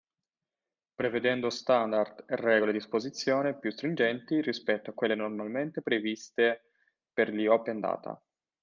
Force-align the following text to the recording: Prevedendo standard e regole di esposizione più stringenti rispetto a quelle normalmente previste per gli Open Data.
Prevedendo 0.95 1.51
standard 1.51 2.25
e 2.27 2.35
regole 2.35 2.71
di 2.71 2.79
esposizione 2.79 3.59
più 3.59 3.69
stringenti 3.69 4.41
rispetto 4.41 4.89
a 4.89 4.93
quelle 4.93 5.13
normalmente 5.13 5.83
previste 5.83 6.71
per 7.13 7.31
gli 7.31 7.45
Open 7.45 7.79
Data. 7.79 8.19